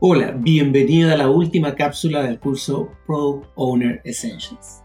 [0.00, 4.84] Hola, bienvenido a la última cápsula del curso Product Owner Essentials.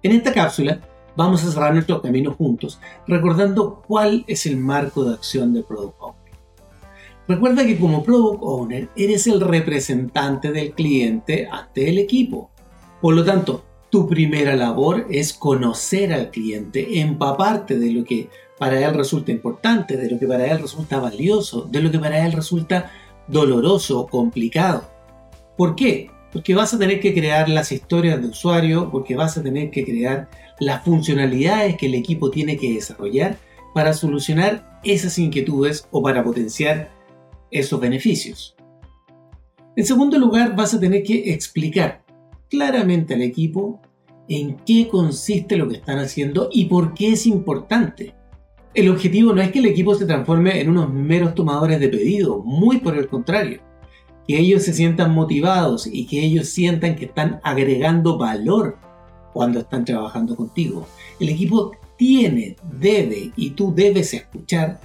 [0.00, 0.80] En esta cápsula
[1.16, 2.78] vamos a cerrar nuestro camino juntos
[3.08, 6.32] recordando cuál es el marco de acción de Product Owner.
[7.26, 12.52] Recuerda que como Product Owner eres el representante del cliente ante el equipo.
[13.00, 18.78] Por lo tanto, tu primera labor es conocer al cliente, empaparte de lo que para
[18.78, 22.32] él resulta importante, de lo que para él resulta valioso, de lo que para él
[22.32, 22.92] resulta
[23.28, 24.88] doloroso, complicado.
[25.56, 26.10] ¿Por qué?
[26.32, 29.84] Porque vas a tener que crear las historias de usuario, porque vas a tener que
[29.84, 30.28] crear
[30.60, 33.38] las funcionalidades que el equipo tiene que desarrollar
[33.74, 36.90] para solucionar esas inquietudes o para potenciar
[37.50, 38.56] esos beneficios.
[39.76, 42.02] En segundo lugar, vas a tener que explicar
[42.50, 43.80] claramente al equipo
[44.28, 48.14] en qué consiste lo que están haciendo y por qué es importante.
[48.78, 52.44] El objetivo no es que el equipo se transforme en unos meros tomadores de pedido,
[52.44, 53.60] muy por el contrario.
[54.28, 58.78] Que ellos se sientan motivados y que ellos sientan que están agregando valor
[59.32, 60.86] cuando están trabajando contigo.
[61.18, 64.80] El equipo tiene, debe y tú debes escuchar,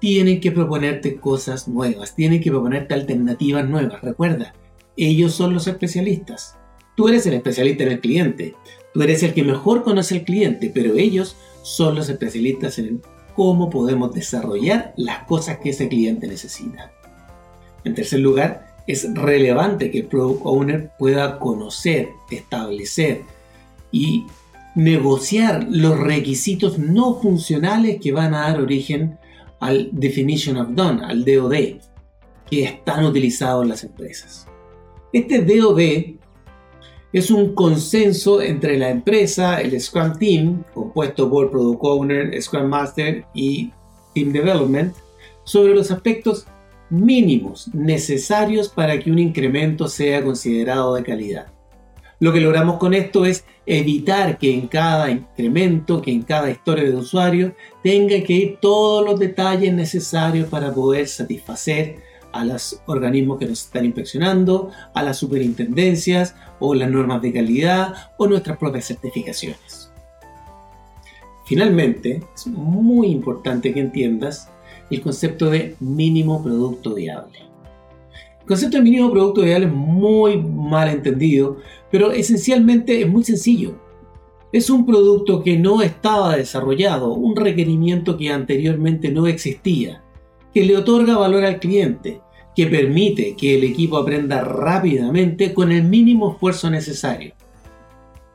[0.00, 4.02] tienen que proponerte cosas nuevas, tienen que proponerte alternativas nuevas.
[4.02, 4.52] Recuerda,
[4.98, 6.58] ellos son los especialistas.
[6.94, 8.54] Tú eres el especialista en el cliente,
[8.92, 13.00] tú eres el que mejor conoce al cliente, pero ellos son los especialistas en
[13.34, 16.92] cómo podemos desarrollar las cosas que ese cliente necesita.
[17.84, 23.22] En tercer lugar, es relevante que el Product Owner pueda conocer, establecer
[23.90, 24.26] y
[24.74, 29.18] negociar los requisitos no funcionales que van a dar origen
[29.60, 31.80] al Definition of Done, al DOD,
[32.50, 34.46] que están utilizados en las empresas.
[35.12, 36.16] Este DOD
[37.14, 43.24] es un consenso entre la empresa, el Scrum Team, compuesto por Product Owner, Scrum Master
[43.32, 43.70] y
[44.16, 44.92] Team Development,
[45.44, 46.44] sobre los aspectos
[46.90, 51.46] mínimos necesarios para que un incremento sea considerado de calidad.
[52.18, 56.82] Lo que logramos con esto es evitar que en cada incremento, que en cada historia
[56.82, 57.54] de usuario,
[57.84, 61.94] tenga que ir todos los detalles necesarios para poder satisfacer
[62.34, 67.94] a los organismos que nos están inspeccionando, a las superintendencias o las normas de calidad
[68.18, 69.92] o nuestras propias certificaciones.
[71.46, 74.50] Finalmente, es muy importante que entiendas
[74.90, 77.38] el concepto de mínimo producto viable.
[78.40, 81.58] El concepto de mínimo producto viable es muy mal entendido,
[81.90, 83.78] pero esencialmente es muy sencillo.
[84.52, 90.02] Es un producto que no estaba desarrollado, un requerimiento que anteriormente no existía,
[90.52, 92.20] que le otorga valor al cliente,
[92.54, 97.34] que permite que el equipo aprenda rápidamente con el mínimo esfuerzo necesario.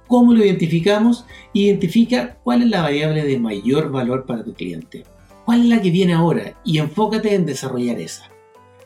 [0.07, 1.25] ¿Cómo lo identificamos?
[1.53, 5.03] Identifica cuál es la variable de mayor valor para tu cliente.
[5.45, 6.53] ¿Cuál es la que viene ahora?
[6.65, 8.29] Y enfócate en desarrollar esa.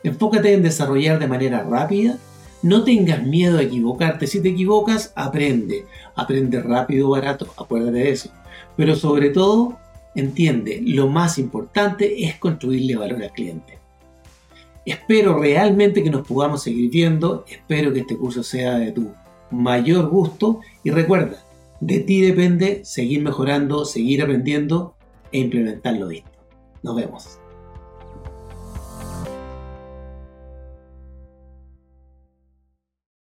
[0.02, 2.18] Enfócate en desarrollar de manera rápida.
[2.62, 4.26] No tengas miedo a equivocarte.
[4.26, 5.86] Si te equivocas, aprende.
[6.14, 7.46] Aprende rápido, barato.
[7.56, 8.30] Acuérdate de eso.
[8.76, 9.78] Pero sobre todo,
[10.14, 13.83] entiende, lo más importante es construirle valor al cliente.
[14.84, 19.12] Espero realmente que nos podamos seguir viendo, espero que este curso sea de tu
[19.50, 21.42] mayor gusto y recuerda,
[21.80, 24.94] de ti depende seguir mejorando, seguir aprendiendo
[25.32, 26.30] e implementar lo visto.
[26.82, 27.38] Nos vemos.